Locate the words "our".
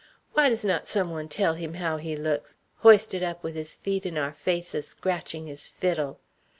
4.17-4.33